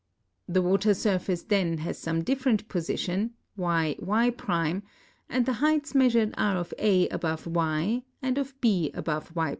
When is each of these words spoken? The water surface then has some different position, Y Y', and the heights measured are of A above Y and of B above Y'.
The 0.47 0.63
water 0.63 0.95
surface 0.95 1.43
then 1.43 1.77
has 1.77 1.99
some 1.99 2.23
different 2.23 2.67
position, 2.67 3.35
Y 3.55 3.95
Y', 3.99 4.81
and 5.29 5.45
the 5.45 5.53
heights 5.61 5.93
measured 5.93 6.33
are 6.39 6.55
of 6.57 6.73
A 6.79 7.07
above 7.09 7.45
Y 7.45 8.01
and 8.19 8.39
of 8.39 8.59
B 8.61 8.89
above 8.95 9.31
Y'. 9.35 9.49